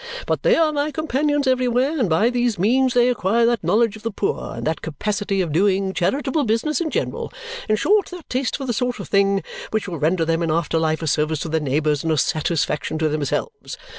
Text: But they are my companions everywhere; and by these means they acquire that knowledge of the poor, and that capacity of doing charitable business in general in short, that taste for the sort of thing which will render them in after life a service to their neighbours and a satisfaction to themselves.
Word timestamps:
But 0.25 0.41
they 0.41 0.55
are 0.55 0.73
my 0.73 0.89
companions 0.89 1.45
everywhere; 1.45 1.99
and 1.99 2.09
by 2.09 2.31
these 2.31 2.57
means 2.57 2.95
they 2.95 3.07
acquire 3.07 3.45
that 3.45 3.63
knowledge 3.63 3.95
of 3.95 4.01
the 4.01 4.09
poor, 4.09 4.55
and 4.55 4.65
that 4.65 4.81
capacity 4.81 5.41
of 5.41 5.51
doing 5.51 5.93
charitable 5.93 6.43
business 6.45 6.81
in 6.81 6.89
general 6.89 7.31
in 7.69 7.75
short, 7.75 8.07
that 8.07 8.27
taste 8.27 8.57
for 8.57 8.65
the 8.65 8.73
sort 8.73 8.99
of 8.99 9.07
thing 9.09 9.43
which 9.69 9.87
will 9.87 9.99
render 9.99 10.25
them 10.25 10.41
in 10.41 10.49
after 10.49 10.79
life 10.79 11.03
a 11.03 11.05
service 11.07 11.37
to 11.41 11.49
their 11.49 11.61
neighbours 11.61 12.03
and 12.03 12.11
a 12.11 12.17
satisfaction 12.17 12.97
to 12.97 13.09
themselves. 13.09 13.77